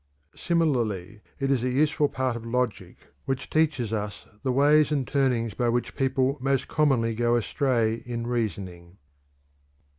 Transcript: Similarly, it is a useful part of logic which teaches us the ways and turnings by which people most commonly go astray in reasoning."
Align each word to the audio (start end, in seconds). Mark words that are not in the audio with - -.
Similarly, 0.35 1.21
it 1.39 1.51
is 1.51 1.63
a 1.63 1.69
useful 1.69 2.09
part 2.09 2.35
of 2.35 2.43
logic 2.43 2.97
which 3.25 3.51
teaches 3.51 3.93
us 3.93 4.25
the 4.41 4.51
ways 4.51 4.91
and 4.91 5.07
turnings 5.07 5.53
by 5.53 5.69
which 5.69 5.95
people 5.95 6.39
most 6.41 6.67
commonly 6.67 7.13
go 7.13 7.35
astray 7.35 8.01
in 8.03 8.25
reasoning." 8.25 8.97